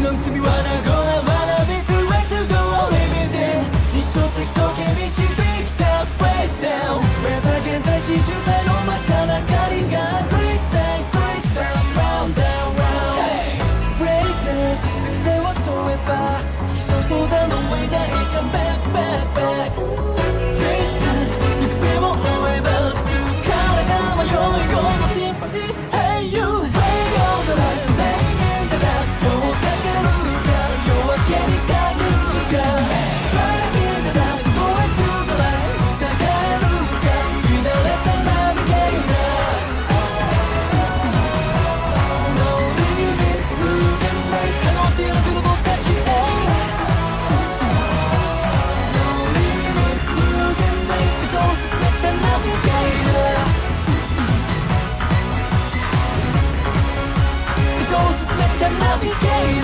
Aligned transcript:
non 0.00 0.18
ti 0.20 0.30
I 0.30 0.82
go 0.84 0.99
everything 58.92 59.59